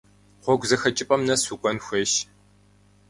Гъуэгу 0.43 0.67
зэхэкӏыпӏэм 0.69 1.21
нэс 1.27 1.41
укӏуэн 1.53 1.77
хуейщ. 1.85 2.13